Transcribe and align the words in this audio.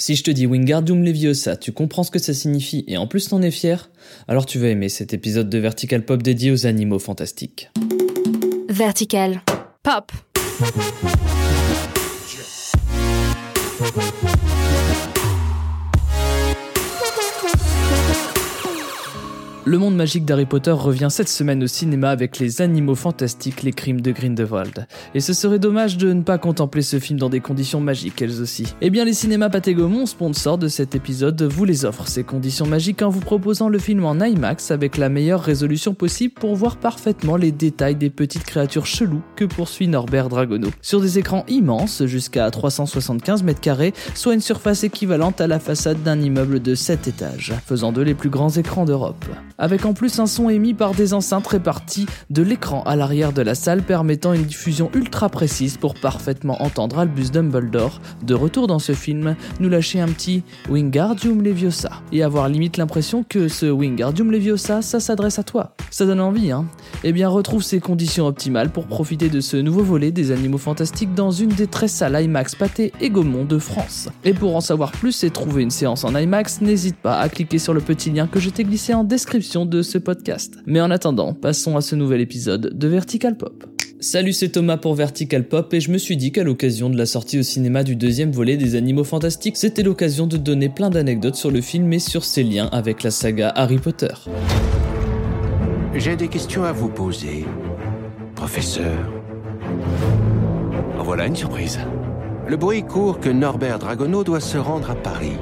Si 0.00 0.16
je 0.16 0.22
te 0.22 0.30
dis 0.30 0.46
Wingardium 0.46 1.04
Leviosa, 1.04 1.58
tu 1.58 1.72
comprends 1.72 2.04
ce 2.04 2.10
que 2.10 2.18
ça 2.18 2.32
signifie 2.32 2.84
et 2.88 2.96
en 2.96 3.06
plus 3.06 3.28
t'en 3.28 3.42
es 3.42 3.50
fier 3.50 3.90
Alors 4.28 4.46
tu 4.46 4.58
vas 4.58 4.68
aimer 4.68 4.88
cet 4.88 5.12
épisode 5.12 5.50
de 5.50 5.58
Vertical 5.58 6.06
Pop 6.06 6.22
dédié 6.22 6.50
aux 6.50 6.66
animaux 6.66 6.98
fantastiques. 6.98 7.70
Vertical 8.70 9.42
Pop. 9.82 10.10
Le 19.66 19.76
monde 19.76 19.94
magique 19.94 20.24
d'Harry 20.24 20.46
Potter 20.46 20.70
revient 20.70 21.08
cette 21.10 21.28
semaine 21.28 21.62
au 21.62 21.66
cinéma 21.66 22.08
avec 22.08 22.38
les 22.38 22.62
animaux 22.62 22.94
fantastiques, 22.94 23.62
les 23.62 23.72
crimes 23.74 24.00
de 24.00 24.10
Grindelwald. 24.10 24.86
Et 25.14 25.20
ce 25.20 25.34
serait 25.34 25.58
dommage 25.58 25.98
de 25.98 26.14
ne 26.14 26.22
pas 26.22 26.38
contempler 26.38 26.80
ce 26.80 26.98
film 26.98 27.18
dans 27.18 27.28
des 27.28 27.40
conditions 27.40 27.78
magiques 27.78 28.22
elles 28.22 28.40
aussi. 28.40 28.74
Eh 28.80 28.88
bien 28.88 29.04
les 29.04 29.12
cinémas 29.12 29.50
Pathé 29.50 29.74
Gaumont, 29.74 30.06
sponsor 30.06 30.56
de 30.56 30.68
cet 30.68 30.94
épisode, 30.94 31.42
vous 31.42 31.66
les 31.66 31.84
offrent 31.84 32.08
ces 32.08 32.24
conditions 32.24 32.66
magiques 32.66 33.02
en 33.02 33.10
vous 33.10 33.20
proposant 33.20 33.68
le 33.68 33.78
film 33.78 34.06
en 34.06 34.18
IMAX 34.18 34.70
avec 34.70 34.96
la 34.96 35.10
meilleure 35.10 35.42
résolution 35.42 35.92
possible 35.92 36.32
pour 36.32 36.56
voir 36.56 36.78
parfaitement 36.78 37.36
les 37.36 37.52
détails 37.52 37.96
des 37.96 38.08
petites 38.08 38.44
créatures 38.44 38.86
cheloues 38.86 39.22
que 39.36 39.44
poursuit 39.44 39.88
Norbert 39.88 40.30
Dragono. 40.30 40.68
Sur 40.80 41.02
des 41.02 41.18
écrans 41.18 41.44
immenses, 41.48 42.06
jusqu'à 42.06 42.50
375 42.50 43.42
mètres 43.42 43.60
carrés, 43.60 43.92
soit 44.14 44.32
une 44.32 44.40
surface 44.40 44.84
équivalente 44.84 45.42
à 45.42 45.46
la 45.46 45.58
façade 45.58 46.02
d'un 46.02 46.18
immeuble 46.18 46.62
de 46.62 46.74
7 46.74 47.08
étages, 47.08 47.52
faisant 47.66 47.92
d'eux 47.92 48.04
les 48.04 48.14
plus 48.14 48.30
grands 48.30 48.48
écrans 48.48 48.86
d'Europe 48.86 49.26
avec 49.60 49.84
en 49.84 49.92
plus 49.92 50.18
un 50.18 50.26
son 50.26 50.48
émis 50.48 50.74
par 50.74 50.94
des 50.94 51.14
enceintes 51.14 51.46
réparties 51.46 52.06
de 52.30 52.42
l'écran 52.42 52.82
à 52.84 52.96
l'arrière 52.96 53.32
de 53.32 53.42
la 53.42 53.54
salle 53.54 53.82
permettant 53.82 54.32
une 54.32 54.44
diffusion 54.44 54.90
ultra 54.94 55.28
précise 55.28 55.76
pour 55.76 55.94
parfaitement 55.94 56.62
entendre 56.62 56.98
Albus 56.98 57.30
Dumbledore, 57.30 58.00
de 58.24 58.34
retour 58.34 58.66
dans 58.66 58.78
ce 58.78 58.92
film, 58.92 59.36
nous 59.60 59.68
lâcher 59.68 60.00
un 60.00 60.08
petit 60.08 60.42
Wingardium 60.68 61.42
Leviosa 61.42 61.90
et 62.10 62.22
avoir 62.22 62.48
limite 62.48 62.78
l'impression 62.78 63.22
que 63.22 63.48
ce 63.48 63.66
Wingardium 63.66 64.32
Leviosa, 64.32 64.82
ça 64.82 64.98
s'adresse 64.98 65.38
à 65.38 65.42
toi. 65.42 65.74
Ça 65.90 66.06
donne 66.06 66.20
envie, 66.20 66.50
hein 66.50 66.64
Eh 67.04 67.12
bien, 67.12 67.28
retrouve 67.28 67.62
ces 67.62 67.80
conditions 67.80 68.26
optimales 68.26 68.70
pour 68.70 68.86
profiter 68.86 69.28
de 69.28 69.40
ce 69.40 69.56
nouveau 69.58 69.82
volet 69.82 70.10
des 70.10 70.30
animaux 70.30 70.58
fantastiques 70.58 71.14
dans 71.14 71.30
une 71.30 71.50
des 71.50 71.66
13 71.66 71.90
salles 71.90 72.24
IMAX 72.24 72.54
Pâté 72.54 72.92
et 73.00 73.10
Gaumont 73.10 73.44
de 73.44 73.58
France. 73.58 74.08
Et 74.24 74.32
pour 74.32 74.56
en 74.56 74.60
savoir 74.60 74.92
plus 74.92 75.22
et 75.24 75.30
trouver 75.30 75.62
une 75.62 75.70
séance 75.70 76.04
en 76.04 76.16
IMAX, 76.16 76.60
n'hésite 76.62 76.96
pas 76.96 77.18
à 77.18 77.28
cliquer 77.28 77.58
sur 77.58 77.74
le 77.74 77.80
petit 77.80 78.10
lien 78.10 78.26
que 78.26 78.40
je 78.40 78.50
t'ai 78.50 78.64
glissé 78.64 78.94
en 78.94 79.04
description 79.04 79.49
de 79.58 79.82
ce 79.82 79.98
podcast. 79.98 80.58
Mais 80.64 80.80
en 80.80 80.90
attendant, 80.90 81.34
passons 81.34 81.76
à 81.76 81.80
ce 81.80 81.96
nouvel 81.96 82.20
épisode 82.20 82.78
de 82.78 82.88
Vertical 82.88 83.36
Pop. 83.36 83.64
Salut, 83.98 84.32
c'est 84.32 84.50
Thomas 84.50 84.76
pour 84.76 84.94
Vertical 84.94 85.46
Pop 85.48 85.74
et 85.74 85.80
je 85.80 85.90
me 85.90 85.98
suis 85.98 86.16
dit 86.16 86.30
qu'à 86.30 86.44
l'occasion 86.44 86.88
de 86.88 86.96
la 86.96 87.04
sortie 87.04 87.38
au 87.38 87.42
cinéma 87.42 87.82
du 87.82 87.96
deuxième 87.96 88.30
volet 88.30 88.56
des 88.56 88.76
Animaux 88.76 89.04
Fantastiques, 89.04 89.56
c'était 89.56 89.82
l'occasion 89.82 90.26
de 90.26 90.36
donner 90.36 90.68
plein 90.68 90.88
d'anecdotes 90.88 91.34
sur 91.34 91.50
le 91.50 91.60
film 91.60 91.92
et 91.92 91.98
sur 91.98 92.24
ses 92.24 92.44
liens 92.44 92.68
avec 92.70 93.02
la 93.02 93.10
saga 93.10 93.52
Harry 93.56 93.78
Potter. 93.78 94.14
J'ai 95.94 96.14
des 96.14 96.28
questions 96.28 96.62
à 96.62 96.72
vous 96.72 96.88
poser, 96.88 97.44
professeur. 98.36 99.10
Voilà 100.98 101.26
une 101.26 101.36
surprise. 101.36 101.80
Le 102.46 102.56
bruit 102.56 102.84
court 102.84 103.18
que 103.18 103.28
Norbert 103.28 103.80
Dragono 103.80 104.22
doit 104.22 104.40
se 104.40 104.58
rendre 104.58 104.90
à 104.92 104.94
Paris. 104.94 105.32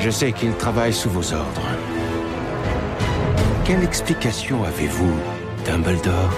Je 0.00 0.10
sais 0.10 0.32
qu'il 0.32 0.52
travaille 0.52 0.92
sous 0.92 1.10
vos 1.10 1.34
ordres. 1.34 1.68
Quelle 3.64 3.82
explication 3.82 4.64
avez-vous, 4.64 5.12
Dumbledore 5.66 6.32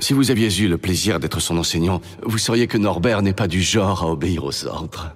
Si 0.00 0.12
vous 0.12 0.30
aviez 0.30 0.54
eu 0.60 0.68
le 0.68 0.78
plaisir 0.78 1.18
d'être 1.18 1.40
son 1.40 1.56
enseignant, 1.56 2.00
vous 2.22 2.38
sauriez 2.38 2.66
que 2.66 2.78
Norbert 2.78 3.22
n'est 3.22 3.32
pas 3.32 3.48
du 3.48 3.62
genre 3.62 4.02
à 4.02 4.10
obéir 4.10 4.44
aux 4.44 4.66
ordres. 4.66 5.12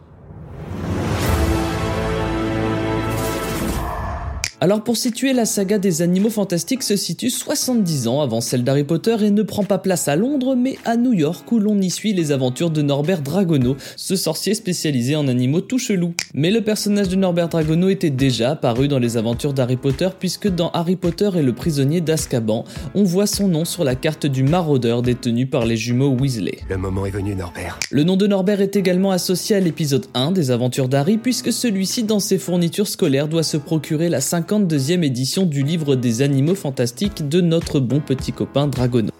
Alors 4.60 4.82
pour 4.82 4.96
situer 4.96 5.34
la 5.34 5.44
saga 5.44 5.78
des 5.78 6.02
animaux 6.02 6.30
fantastiques 6.30 6.82
se 6.82 6.96
situe 6.96 7.30
70 7.30 8.08
ans 8.08 8.22
avant 8.22 8.40
celle 8.40 8.64
d'Harry 8.64 8.82
Potter 8.82 9.14
et 9.20 9.30
ne 9.30 9.44
prend 9.44 9.62
pas 9.62 9.78
place 9.78 10.08
à 10.08 10.16
Londres 10.16 10.56
mais 10.56 10.78
à 10.84 10.96
New 10.96 11.12
York 11.12 11.52
où 11.52 11.60
l'on 11.60 11.80
y 11.80 11.90
suit 11.90 12.12
les 12.12 12.32
aventures 12.32 12.70
de 12.70 12.82
Norbert 12.82 13.22
Dragono, 13.22 13.76
ce 13.94 14.16
sorcier 14.16 14.54
spécialisé 14.54 15.14
en 15.14 15.28
animaux 15.28 15.60
tout 15.60 15.78
chelous. 15.78 16.12
Mais 16.34 16.50
le 16.50 16.62
personnage 16.62 17.08
de 17.08 17.14
Norbert 17.14 17.50
Dragono 17.50 17.88
était 17.88 18.10
déjà 18.10 18.50
apparu 18.50 18.88
dans 18.88 18.98
les 18.98 19.16
aventures 19.16 19.52
d'Harry 19.52 19.76
Potter 19.76 20.08
puisque 20.18 20.48
dans 20.48 20.70
Harry 20.70 20.96
Potter 20.96 21.30
et 21.36 21.42
le 21.42 21.52
prisonnier 21.52 22.00
d'Azkaban, 22.00 22.64
on 22.96 23.04
voit 23.04 23.28
son 23.28 23.46
nom 23.46 23.64
sur 23.64 23.84
la 23.84 23.94
carte 23.94 24.26
du 24.26 24.42
maraudeur 24.42 25.02
détenu 25.02 25.46
par 25.46 25.66
les 25.66 25.76
jumeaux 25.76 26.16
Weasley. 26.18 26.58
Le 26.68 26.78
moment 26.78 27.06
est 27.06 27.10
venu, 27.10 27.36
Norbert. 27.36 27.78
Le 27.92 28.02
nom 28.02 28.16
de 28.16 28.26
Norbert 28.26 28.60
est 28.60 28.74
également 28.74 29.12
associé 29.12 29.54
à 29.54 29.60
l'épisode 29.60 30.06
1 30.14 30.32
des 30.32 30.50
aventures 30.50 30.88
d'Harry 30.88 31.16
puisque 31.16 31.52
celui-ci 31.52 32.02
dans 32.02 32.18
ses 32.18 32.38
fournitures 32.38 32.88
scolaires 32.88 33.28
doit 33.28 33.44
se 33.44 33.56
procurer 33.56 34.08
la 34.08 34.20
5 34.20 34.47
52e 34.48 35.02
édition 35.02 35.44
du 35.44 35.62
livre 35.62 35.94
des 35.94 36.22
animaux 36.22 36.54
fantastiques 36.54 37.28
de 37.28 37.42
notre 37.42 37.80
bon 37.80 38.00
petit 38.00 38.32
copain 38.32 38.66
Dragono. 38.66 39.10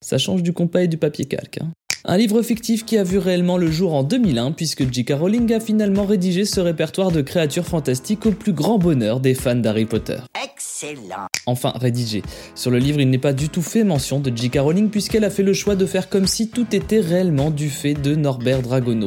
Ça 0.00 0.18
change 0.18 0.42
du 0.42 0.52
compas 0.52 0.80
et 0.80 0.88
du 0.88 0.96
papier 0.96 1.24
calque. 1.24 1.58
Hein. 1.62 1.70
Un 2.04 2.16
livre 2.16 2.42
fictif 2.42 2.84
qui 2.84 2.98
a 2.98 3.04
vu 3.04 3.18
réellement 3.18 3.58
le 3.58 3.70
jour 3.70 3.94
en 3.94 4.02
2001 4.02 4.50
puisque 4.50 4.92
J.K. 4.92 5.12
Rowling 5.12 5.52
a 5.52 5.60
finalement 5.60 6.04
rédigé 6.04 6.44
ce 6.44 6.58
répertoire 6.58 7.12
de 7.12 7.20
créatures 7.20 7.64
fantastiques 7.64 8.26
au 8.26 8.32
plus 8.32 8.52
grand 8.52 8.78
bonheur 8.78 9.20
des 9.20 9.34
fans 9.34 9.54
d'Harry 9.54 9.84
Potter. 9.84 10.18
Excellent. 10.42 11.28
Enfin, 11.46 11.72
rédigé. 11.76 12.24
Sur 12.56 12.72
le 12.72 12.78
livre, 12.78 13.00
il 13.00 13.08
n'est 13.08 13.18
pas 13.18 13.32
du 13.32 13.50
tout 13.50 13.62
fait 13.62 13.84
mention 13.84 14.18
de 14.18 14.36
J.K. 14.36 14.58
Rowling 14.58 14.90
puisqu'elle 14.90 15.22
a 15.22 15.30
fait 15.30 15.44
le 15.44 15.54
choix 15.54 15.76
de 15.76 15.86
faire 15.86 16.08
comme 16.08 16.26
si 16.26 16.48
tout 16.48 16.66
était 16.74 17.00
réellement 17.00 17.52
du 17.52 17.70
fait 17.70 17.94
de 17.94 18.16
Norbert 18.16 18.62
Dragono. 18.62 19.06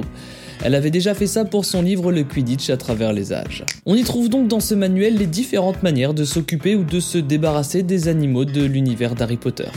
Elle 0.64 0.76
avait 0.76 0.92
déjà 0.92 1.14
fait 1.14 1.28
ça 1.28 1.46
pour 1.46 1.66
son 1.66 1.82
livre 1.82 2.12
Le 2.12 2.24
Quidditch 2.24 2.70
à 2.70 2.78
travers 2.78 3.14
les 3.14 3.34
âges. 3.34 3.64
On 3.86 3.96
y 3.96 4.04
trouve 4.04 4.30
donc 4.30 4.48
dans 4.48 4.60
ce 4.60 4.74
manuel 4.74 5.18
les 5.18 5.28
différentes 5.28 5.84
manières 5.84 6.14
de 6.14 6.24
s'occuper 6.24 6.76
ou 6.76 6.84
de 6.84 7.00
se 7.00 7.18
débarrasser 7.18 7.84
des 7.84 8.08
animaux 8.08 8.46
de 8.46 8.64
l'univers 8.64 9.16
d'Harry 9.16 9.38
Potter. 9.38 9.70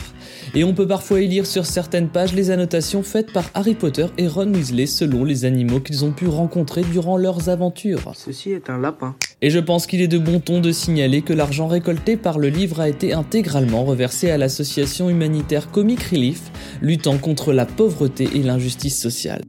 Et 0.54 0.64
on 0.64 0.74
peut 0.74 0.86
parfois 0.86 1.20
y 1.20 1.28
lire 1.28 1.46
sur 1.46 1.66
certaines 1.66 2.08
pages 2.08 2.34
les 2.34 2.50
annotations 2.50 3.02
faites 3.02 3.32
par 3.32 3.50
Harry 3.54 3.74
Potter 3.74 4.06
et 4.16 4.28
Ron 4.28 4.52
Weasley 4.52 4.86
selon 4.86 5.24
les 5.24 5.44
animaux 5.44 5.80
qu'ils 5.80 6.04
ont 6.04 6.12
pu 6.12 6.26
rencontrer 6.26 6.82
durant 6.82 7.16
leurs 7.16 7.48
aventures. 7.48 8.12
Ceci 8.14 8.52
est 8.52 8.70
un 8.70 8.78
lapin. 8.78 9.14
Et 9.40 9.50
je 9.50 9.58
pense 9.58 9.86
qu'il 9.86 10.00
est 10.00 10.08
de 10.08 10.18
bon 10.18 10.40
ton 10.40 10.60
de 10.60 10.72
signaler 10.72 11.22
que 11.22 11.32
l'argent 11.32 11.68
récolté 11.68 12.16
par 12.16 12.38
le 12.38 12.48
livre 12.48 12.80
a 12.80 12.88
été 12.88 13.12
intégralement 13.12 13.84
reversé 13.84 14.30
à 14.30 14.38
l'association 14.38 15.10
humanitaire 15.10 15.70
Comic 15.70 16.02
Relief, 16.02 16.50
luttant 16.80 17.18
contre 17.18 17.52
la 17.52 17.66
pauvreté 17.66 18.28
et 18.34 18.42
l'injustice 18.42 19.00
sociale. 19.00 19.42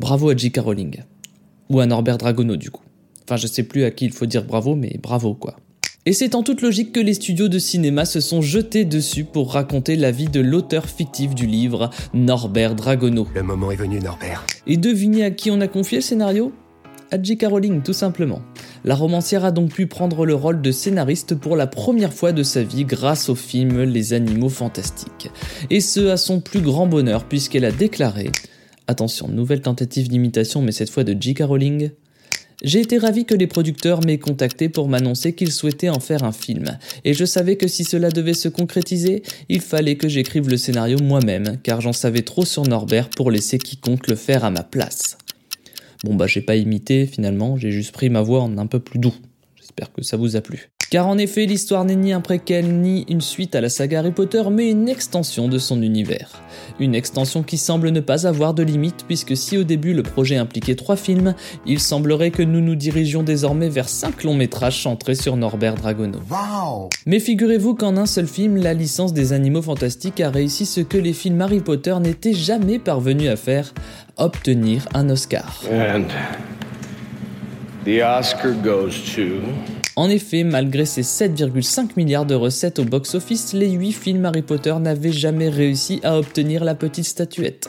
Bravo 0.00 0.30
à 0.30 0.34
J.K. 0.34 0.60
Rowling. 0.60 1.02
Ou 1.68 1.78
à 1.78 1.84
Norbert 1.84 2.16
Dragono, 2.16 2.56
du 2.56 2.70
coup. 2.70 2.82
Enfin, 3.24 3.36
je 3.36 3.46
sais 3.46 3.64
plus 3.64 3.84
à 3.84 3.90
qui 3.90 4.06
il 4.06 4.12
faut 4.12 4.24
dire 4.24 4.44
bravo, 4.44 4.74
mais 4.74 4.98
bravo, 5.02 5.34
quoi. 5.34 5.56
Et 6.06 6.14
c'est 6.14 6.34
en 6.34 6.42
toute 6.42 6.62
logique 6.62 6.92
que 6.92 7.00
les 7.00 7.12
studios 7.12 7.48
de 7.48 7.58
cinéma 7.58 8.06
se 8.06 8.20
sont 8.20 8.40
jetés 8.40 8.86
dessus 8.86 9.24
pour 9.24 9.52
raconter 9.52 9.96
la 9.96 10.10
vie 10.10 10.30
de 10.30 10.40
l'auteur 10.40 10.86
fictif 10.86 11.34
du 11.34 11.44
livre, 11.44 11.90
Norbert 12.14 12.76
Dragono. 12.76 13.28
Le 13.34 13.42
moment 13.42 13.70
est 13.72 13.76
venu, 13.76 14.00
Norbert. 14.00 14.46
Et 14.66 14.78
devinez 14.78 15.22
à 15.22 15.30
qui 15.30 15.50
on 15.50 15.60
a 15.60 15.68
confié 15.68 15.98
le 15.98 16.02
scénario? 16.02 16.50
À 17.10 17.22
J.K. 17.22 17.48
Rowling, 17.50 17.82
tout 17.82 17.92
simplement. 17.92 18.40
La 18.84 18.94
romancière 18.94 19.44
a 19.44 19.50
donc 19.50 19.74
pu 19.74 19.86
prendre 19.86 20.24
le 20.24 20.34
rôle 20.34 20.62
de 20.62 20.72
scénariste 20.72 21.34
pour 21.34 21.56
la 21.56 21.66
première 21.66 22.14
fois 22.14 22.32
de 22.32 22.42
sa 22.42 22.62
vie 22.62 22.86
grâce 22.86 23.28
au 23.28 23.34
film 23.34 23.82
Les 23.82 24.14
Animaux 24.14 24.48
Fantastiques. 24.48 25.28
Et 25.68 25.82
ce, 25.82 26.08
à 26.08 26.16
son 26.16 26.40
plus 26.40 26.62
grand 26.62 26.86
bonheur, 26.86 27.24
puisqu'elle 27.24 27.66
a 27.66 27.72
déclaré 27.72 28.30
Attention, 28.90 29.28
nouvelle 29.28 29.60
tentative 29.60 30.08
d'imitation, 30.08 30.62
mais 30.62 30.72
cette 30.72 30.90
fois 30.90 31.04
de 31.04 31.16
J.K. 31.16 31.44
Rowling. 31.44 31.90
J'ai 32.64 32.80
été 32.80 32.98
ravi 32.98 33.24
que 33.24 33.36
les 33.36 33.46
producteurs 33.46 34.04
m'aient 34.04 34.18
contacté 34.18 34.68
pour 34.68 34.88
m'annoncer 34.88 35.32
qu'ils 35.32 35.52
souhaitaient 35.52 35.90
en 35.90 36.00
faire 36.00 36.24
un 36.24 36.32
film, 36.32 36.76
et 37.04 37.14
je 37.14 37.24
savais 37.24 37.54
que 37.54 37.68
si 37.68 37.84
cela 37.84 38.10
devait 38.10 38.34
se 38.34 38.48
concrétiser, 38.48 39.22
il 39.48 39.60
fallait 39.60 39.94
que 39.94 40.08
j'écrive 40.08 40.48
le 40.48 40.56
scénario 40.56 40.98
moi-même, 40.98 41.58
car 41.62 41.80
j'en 41.80 41.92
savais 41.92 42.22
trop 42.22 42.44
sur 42.44 42.64
Norbert 42.64 43.10
pour 43.10 43.30
laisser 43.30 43.58
quiconque 43.58 44.08
le 44.08 44.16
faire 44.16 44.44
à 44.44 44.50
ma 44.50 44.64
place. 44.64 45.16
Bon 46.02 46.16
bah 46.16 46.26
j'ai 46.26 46.40
pas 46.40 46.56
imité 46.56 47.06
finalement, 47.06 47.56
j'ai 47.56 47.70
juste 47.70 47.92
pris 47.92 48.10
ma 48.10 48.22
voix 48.22 48.40
en 48.40 48.58
un 48.58 48.66
peu 48.66 48.80
plus 48.80 48.98
doux. 48.98 49.14
J'espère 49.54 49.92
que 49.92 50.02
ça 50.02 50.16
vous 50.16 50.34
a 50.34 50.40
plu. 50.40 50.68
Car 50.90 51.06
en 51.06 51.18
effet, 51.18 51.46
l'histoire 51.46 51.84
n'est 51.84 51.94
ni 51.94 52.12
un 52.12 52.20
préquel 52.20 52.80
ni 52.80 53.06
une 53.08 53.20
suite 53.20 53.54
à 53.54 53.60
la 53.60 53.68
saga 53.68 54.00
Harry 54.00 54.10
Potter, 54.10 54.42
mais 54.50 54.72
une 54.72 54.88
extension 54.88 55.46
de 55.46 55.56
son 55.56 55.82
univers. 55.82 56.42
Une 56.80 56.96
extension 56.96 57.44
qui 57.44 57.58
semble 57.58 57.90
ne 57.90 58.00
pas 58.00 58.26
avoir 58.26 58.54
de 58.54 58.64
limite, 58.64 59.04
puisque 59.06 59.36
si 59.36 59.56
au 59.56 59.62
début 59.62 59.94
le 59.94 60.02
projet 60.02 60.36
impliquait 60.36 60.74
trois 60.74 60.96
films, 60.96 61.36
il 61.64 61.78
semblerait 61.78 62.32
que 62.32 62.42
nous 62.42 62.60
nous 62.60 62.74
dirigions 62.74 63.22
désormais 63.22 63.68
vers 63.68 63.88
cinq 63.88 64.24
longs 64.24 64.34
métrages 64.34 64.82
centrés 64.82 65.14
sur 65.14 65.36
Norbert 65.36 65.76
Dragono. 65.76 66.18
Mais 67.06 67.20
figurez-vous 67.20 67.76
qu'en 67.76 67.96
un 67.96 68.06
seul 68.06 68.26
film, 68.26 68.56
la 68.56 68.74
licence 68.74 69.12
des 69.12 69.32
animaux 69.32 69.62
fantastiques 69.62 70.20
a 70.20 70.30
réussi 70.30 70.66
ce 70.66 70.80
que 70.80 70.98
les 70.98 71.12
films 71.12 71.40
Harry 71.40 71.60
Potter 71.60 71.94
n'étaient 72.00 72.34
jamais 72.34 72.80
parvenus 72.80 73.28
à 73.28 73.36
faire, 73.36 73.74
obtenir 74.16 74.88
un 74.92 75.08
Oscar. 75.08 75.62
And 75.70 76.06
the 77.84 78.02
Oscar 78.02 78.54
goes 78.54 79.14
to... 79.14 79.79
En 80.00 80.08
effet, 80.08 80.44
malgré 80.44 80.86
ses 80.86 81.02
7,5 81.02 81.90
milliards 81.98 82.24
de 82.24 82.34
recettes 82.34 82.78
au 82.78 82.84
box-office, 82.84 83.52
les 83.52 83.68
8 83.68 83.92
films 83.92 84.24
Harry 84.24 84.40
Potter 84.40 84.74
n'avaient 84.80 85.12
jamais 85.12 85.50
réussi 85.50 86.00
à 86.02 86.18
obtenir 86.18 86.64
la 86.64 86.74
petite 86.74 87.04
statuette. 87.04 87.68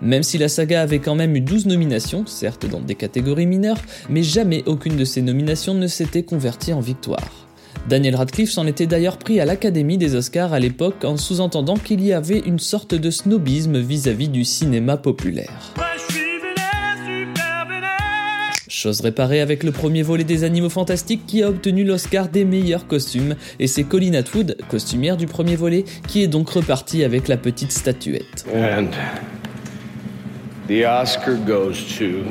Même 0.00 0.22
si 0.22 0.38
la 0.38 0.46
saga 0.46 0.80
avait 0.80 1.00
quand 1.00 1.16
même 1.16 1.34
eu 1.34 1.40
12 1.40 1.66
nominations, 1.66 2.24
certes 2.24 2.66
dans 2.66 2.78
des 2.78 2.94
catégories 2.94 3.46
mineures, 3.46 3.82
mais 4.08 4.22
jamais 4.22 4.62
aucune 4.66 4.94
de 4.94 5.04
ces 5.04 5.22
nominations 5.22 5.74
ne 5.74 5.88
s'était 5.88 6.22
convertie 6.22 6.72
en 6.72 6.78
victoire. 6.78 7.48
Daniel 7.88 8.14
Radcliffe 8.14 8.52
s'en 8.52 8.68
était 8.68 8.86
d'ailleurs 8.86 9.18
pris 9.18 9.40
à 9.40 9.44
l'Académie 9.44 9.98
des 9.98 10.14
Oscars 10.14 10.52
à 10.52 10.60
l'époque 10.60 11.04
en 11.04 11.16
sous-entendant 11.16 11.76
qu'il 11.76 12.00
y 12.00 12.12
avait 12.12 12.42
une 12.46 12.60
sorte 12.60 12.94
de 12.94 13.10
snobisme 13.10 13.80
vis-à-vis 13.80 14.28
du 14.28 14.44
cinéma 14.44 14.98
populaire. 14.98 15.74
Chose 18.82 19.00
réparée 19.00 19.40
avec 19.40 19.62
le 19.62 19.70
premier 19.70 20.02
volet 20.02 20.24
des 20.24 20.42
Animaux 20.42 20.68
Fantastiques 20.68 21.24
qui 21.24 21.44
a 21.44 21.48
obtenu 21.48 21.84
l'Oscar 21.84 22.28
des 22.28 22.44
meilleurs 22.44 22.88
costumes, 22.88 23.36
et 23.60 23.68
c'est 23.68 23.84
Colin 23.84 24.14
Atwood, 24.14 24.56
costumière 24.68 25.16
du 25.16 25.26
premier 25.26 25.54
volet, 25.54 25.84
qui 26.08 26.20
est 26.20 26.26
donc 26.26 26.50
reparti 26.50 27.04
avec 27.04 27.28
la 27.28 27.36
petite 27.36 27.70
statuette. 27.70 28.44
And 28.52 28.88
the 30.66 30.84
Oscar 30.84 31.36
goes 31.46 31.74
to 31.96 32.24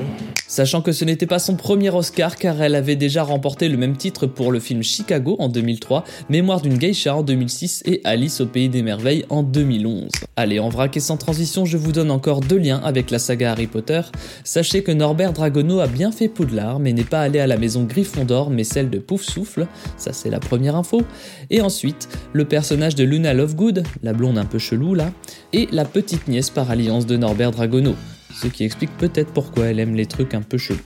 Sachant 0.52 0.82
que 0.82 0.92
ce 0.92 1.06
n'était 1.06 1.28
pas 1.28 1.40
son 1.40 1.56
premier 1.56 1.92
Oscar 1.92 2.36
car 2.36 2.62
elle 2.62 2.76
avait 2.76 2.98
déjà 2.98 3.24
remporté 3.24 3.70
le 3.70 3.78
même 3.78 3.96
titre 3.96 4.28
pour 4.28 4.52
le 4.52 4.60
film 4.60 4.84
Chicago 4.84 5.38
en 5.40 5.48
2003, 5.48 6.04
Mémoire 6.28 6.60
d'une 6.60 6.78
geisha 6.78 7.16
en 7.16 7.24
2006 7.24 7.84
et 7.86 8.02
Alice 8.04 8.42
au 8.42 8.48
pays 8.48 8.68
des 8.68 8.82
merveilles 8.82 9.24
en 9.30 9.44
2011. 9.44 10.10
Allez, 10.36 10.60
en 10.60 10.68
vrac 10.68 10.98
et 10.98 11.00
sans 11.00 11.16
transition, 11.16 11.64
je 11.64 11.78
vous 11.78 11.94
donne 11.94 12.12
encore 12.12 12.42
deux 12.42 12.58
liens 12.58 12.82
avec 12.84 13.12
la 13.12 13.20
saga 13.20 13.54
Harry 13.54 13.68
Potter. 13.68 14.02
Sachez 14.44 14.84
que 14.84 14.92
Norbert 14.92 15.32
Dragono 15.32 15.80
a 15.80 15.88
bien 15.88 16.12
fait 16.12 16.28
Poudlard 16.28 16.80
mais 16.80 16.92
n'est 16.92 17.06
pas 17.06 17.22
allé 17.22 17.40
à 17.40 17.48
la 17.48 17.56
maison 17.56 17.86
Gryffondor 17.86 18.50
mais 18.50 18.66
celle 18.66 18.90
de 18.90 19.00
Poufsouffle, 19.00 19.68
ça 19.96 20.12
c'est 20.12 20.30
la 20.30 20.42
première 20.42 20.76
info. 20.76 21.02
Et 21.50 21.62
ensuite, 21.62 22.10
le 22.34 22.44
personnage 22.44 22.96
de 22.96 23.06
Luna 23.06 23.34
Lovegood, 23.34 23.84
la 24.04 24.12
blonde 24.12 24.38
un 24.38 24.44
peu 24.44 24.60
chelou 24.60 24.96
là, 24.96 25.14
et 25.54 25.70
la 25.72 25.86
petite 25.86 26.28
nièce 26.28 26.50
par 26.50 26.70
alliance 26.70 27.06
de 27.06 27.16
Norbert 27.16 27.52
Dragono 27.52 27.96
ce 28.34 28.48
qui 28.48 28.64
explique 28.64 28.96
peut-être 28.98 29.32
pourquoi 29.34 29.66
elle 29.66 29.80
aime 29.80 29.96
les 29.96 30.06
trucs 30.06 30.34
un 30.34 30.42
peu 30.42 30.58
chelous. 30.58 30.80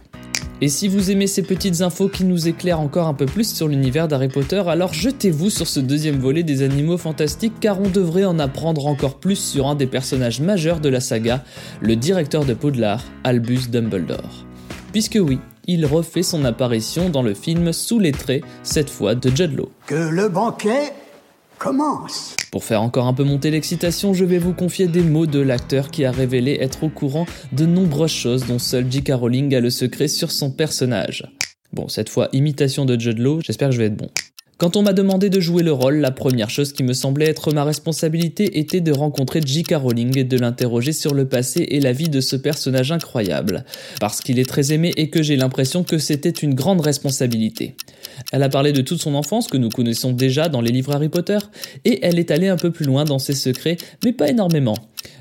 Et 0.62 0.70
si 0.70 0.88
vous 0.88 1.12
aimez 1.12 1.28
ces 1.28 1.42
petites 1.42 1.82
infos 1.82 2.08
qui 2.08 2.24
nous 2.24 2.48
éclairent 2.48 2.80
encore 2.80 3.08
un 3.08 3.14
peu 3.14 3.26
plus 3.26 3.54
sur 3.54 3.68
l'univers 3.68 4.08
d'Harry 4.08 4.30
Potter, 4.30 4.64
alors 4.68 4.94
jetez-vous 4.94 5.50
sur 5.50 5.68
ce 5.68 5.82
deuxième 5.82 6.18
volet 6.18 6.44
des 6.44 6.62
animaux 6.62 6.98
fantastiques 6.98 7.60
car 7.60 7.82
on 7.82 7.90
devrait 7.90 8.24
en 8.24 8.40
apprendre 8.40 8.88
encore 8.88 9.20
plus 9.20 9.36
sur 9.36 9.68
un 9.68 9.76
des 9.76 9.86
personnages 9.86 10.40
majeurs 10.40 10.80
de 10.80 10.88
la 10.88 11.02
saga, 11.02 11.44
le 11.82 11.98
directeur 11.98 12.46
de 12.46 12.54
Poudlard, 12.54 13.04
Albus 13.26 13.70
Dumbledore. 13.70 14.46
Puisque 14.94 15.20
oui, 15.22 15.40
il 15.68 15.86
refait 15.86 16.24
son 16.24 16.46
apparition 16.46 17.10
dans 17.10 17.22
le 17.22 17.34
film 17.34 17.74
Sous 17.74 18.00
les 18.00 18.14
traits, 18.14 18.44
cette 18.64 18.90
fois 18.90 19.14
de 19.14 19.36
Judd. 19.36 19.62
Que 19.88 20.10
le 20.10 20.30
banquet 20.30 20.94
commence. 21.58 22.36
Pour 22.52 22.64
faire 22.64 22.82
encore 22.82 23.08
un 23.08 23.14
peu 23.14 23.24
monter 23.24 23.52
l'excitation, 23.52 24.14
je 24.14 24.26
vais 24.26 24.38
vous 24.38 24.54
confier 24.54 24.88
des 24.88 25.02
mots 25.02 25.26
de 25.26 25.40
l'acteur 25.40 25.92
qui 25.92 26.06
a 26.06 26.12
révélé 26.12 26.58
être 26.62 26.84
au 26.84 26.90
courant 26.90 27.26
de 27.52 27.66
nombreuses 27.66 28.12
choses 28.12 28.46
dont 28.46 28.60
seul 28.60 28.92
J.K. 28.92 29.14
Rowling 29.14 29.54
a 29.56 29.60
le 29.60 29.70
secret 29.70 30.08
sur 30.08 30.32
son 30.32 30.52
personnage. 30.52 31.32
Bon, 31.74 31.88
cette 31.88 32.10
fois, 32.10 32.30
imitation 32.32 32.86
de 32.86 33.00
Judd 33.00 33.20
Law, 33.20 33.42
j'espère 33.42 33.70
que 33.70 33.76
je 33.76 33.80
vais 33.80 33.88
être 33.88 33.98
bon. 33.98 34.10
Quand 34.58 34.78
on 34.78 34.84
m'a 34.84 34.94
demandé 34.94 35.30
de 35.30 35.42
jouer 35.42 35.64
le 35.64 35.74
rôle, 35.74 35.98
la 35.98 36.12
première 36.12 36.50
chose 36.50 36.72
qui 36.72 36.84
me 36.84 36.94
semblait 36.94 37.28
être 37.28 37.52
ma 37.52 37.66
responsabilité 37.66 38.58
était 38.60 38.80
de 38.80 38.94
rencontrer 38.94 39.42
J.K. 39.46 39.74
Rowling 39.76 40.18
et 40.18 40.24
de 40.24 40.38
l'interroger 40.38 40.94
sur 40.94 41.14
le 41.14 41.28
passé 41.28 41.68
et 41.70 41.82
la 41.82 41.92
vie 41.92 42.08
de 42.08 42.22
ce 42.22 42.38
personnage 42.38 42.94
incroyable, 42.94 43.66
parce 44.00 44.22
qu'il 44.22 44.40
est 44.40 44.50
très 44.50 44.72
aimé 44.72 44.94
et 44.96 45.10
que 45.10 45.22
j'ai 45.22 45.36
l'impression 45.36 45.84
que 45.84 45.98
c'était 45.98 46.30
une 46.30 46.54
grande 46.54 46.80
responsabilité. 46.80 47.76
Elle 48.32 48.44
a 48.44 48.50
parlé 48.50 48.72
de 48.72 48.82
toute 48.82 49.02
son 49.02 49.16
enfance 49.16 49.48
que 49.48 49.58
nous 49.58 49.70
connaissons 49.70 50.12
déjà 50.12 50.50
dans 50.50 50.62
les 50.62 50.72
livres 50.72 50.94
Harry 50.94 51.10
Potter, 51.10 51.40
et 51.84 52.06
elle 52.06 52.20
est 52.20 52.32
allée 52.32 52.48
un 52.48 52.58
peu 52.58 52.72
plus 52.72 52.86
loin 52.86 53.06
dans 53.06 53.20
ses 53.20 53.34
secrets, 53.34 53.78
mais 54.04 54.14
pas 54.14 54.30
énormément. 54.30 54.76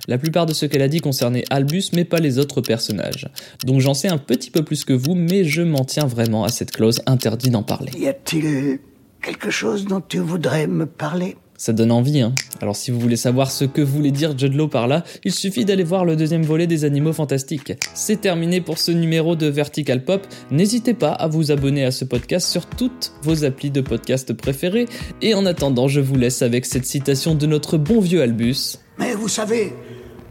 La 0.09 0.19
plupart 0.19 0.47
de 0.47 0.53
ce 0.53 0.67
qu'elle 0.67 0.83
a 0.83 0.89
dit 0.89 1.01
concernait 1.01 1.45
Albus, 1.51 1.91
mais 1.95 2.05
pas 2.05 2.19
les 2.19 2.39
autres 2.39 2.61
personnages. 2.61 3.29
Donc 3.65 3.81
j'en 3.81 3.95
sais 3.95 4.09
un 4.09 4.19
petit 4.19 4.51
peu 4.51 4.63
plus 4.63 4.85
que 4.85 4.93
vous, 4.93 5.15
mais 5.15 5.45
je 5.45 5.63
m'en 5.63 5.85
tiens 5.85 6.07
vraiment 6.07 6.45
à 6.45 6.49
cette 6.49 6.71
clause 6.71 7.03
interdit 7.07 7.51
d'en 7.51 7.63
parler. 7.63 7.93
Y 7.99 8.09
a-t-il 8.09 8.79
quelque 9.23 9.51
chose 9.51 9.87
dont 9.87 10.03
tu 10.07 10.19
voudrais 10.19 10.67
me 10.67 10.87
parler? 10.87 11.37
Ça 11.57 11.73
donne 11.73 11.93
envie, 11.93 12.21
hein. 12.21 12.35
Alors 12.61 12.77
si 12.77 12.91
vous 12.91 12.99
voulez 12.99 13.17
savoir 13.17 13.51
ce 13.51 13.65
que 13.65 13.81
voulait 13.81 14.11
dire 14.11 14.37
Judd 14.37 14.55
par 14.71 14.89
là, 14.89 15.05
il 15.25 15.33
suffit 15.33 15.65
d'aller 15.65 15.85
voir 15.85 16.05
le 16.05 16.17
deuxième 16.17 16.43
volet 16.43 16.67
des 16.67 16.85
Animaux 16.85 17.13
Fantastiques. 17.13 17.73
C'est 17.95 18.21
terminé 18.21 18.61
pour 18.61 18.79
ce 18.79 18.91
numéro 18.91 19.37
de 19.37 19.47
Vertical 19.47 20.05
Pop. 20.05 20.27
N'hésitez 20.51 20.95
pas 20.95 21.13
à 21.13 21.29
vous 21.29 21.51
abonner 21.51 21.85
à 21.85 21.91
ce 21.91 22.05
podcast 22.05 22.49
sur 22.49 22.67
toutes 22.67 23.13
vos 23.23 23.45
applis 23.45 23.71
de 23.71 23.81
podcast 23.81 24.33
préférés. 24.33 24.87
Et 25.23 25.35
en 25.35 25.47
attendant, 25.47 25.89
je 25.89 26.01
vous 26.01 26.17
laisse 26.17 26.43
avec 26.43 26.67
cette 26.67 26.87
citation 26.87 27.35
de 27.35 27.47
notre 27.47 27.79
bon 27.79 28.01
vieux 28.01 28.23
Albus. 28.23 28.79
Mais 28.99 29.15
vous 29.15 29.29
savez, 29.29 29.73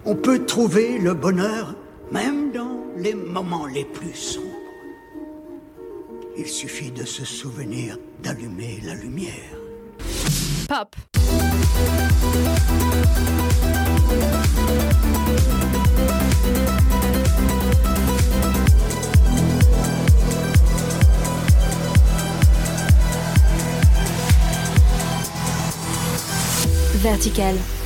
on 0.06 0.16
peut 0.16 0.46
trouver 0.46 0.98
le 1.00 1.14
bonheur 1.14 1.76
même 2.12 2.52
dans 2.52 2.80
les 2.98 3.14
moments 3.14 3.66
les 3.66 3.86
plus 3.86 4.14
sombres. 4.14 4.48
Il 6.38 6.48
suffit 6.48 6.92
de 6.92 7.06
se 7.06 7.26
souvenir 7.26 7.98
d'allumer 8.24 8.80
la 8.84 8.96
lumière. 8.96 9.58
Pop. 10.68 10.96
Vertical. 27.04 27.83